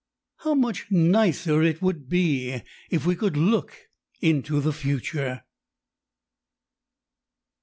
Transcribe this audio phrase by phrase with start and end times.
[0.37, 3.77] How much nicer it would be if we could look
[4.19, 5.43] into the future!